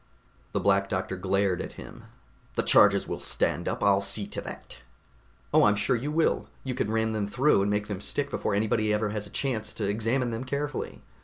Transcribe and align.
The 0.53 0.59
Black 0.59 0.89
Doctor 0.89 1.15
glared 1.15 1.61
at 1.61 1.73
him. 1.73 2.05
"The 2.55 2.63
charges 2.63 3.07
will 3.07 3.19
stand 3.19 3.67
up, 3.67 3.83
I'll 3.83 4.01
see 4.01 4.25
to 4.29 4.41
that." 4.41 4.79
"Oh, 5.53 5.65
I'm 5.65 5.75
sure 5.75 5.95
you 5.95 6.11
will! 6.11 6.47
You 6.63 6.73
can 6.73 6.89
ram 6.91 7.11
them 7.13 7.27
through 7.27 7.61
and 7.61 7.69
make 7.69 7.85
them 7.87 8.01
stick 8.01 8.31
before 8.31 8.55
anybody 8.55 8.91
ever 8.91 9.09
has 9.11 9.27
a 9.27 9.29
chance 9.29 9.73
to 9.73 9.87
examine 9.87 10.31
them 10.31 10.43
carefully. 10.43 11.03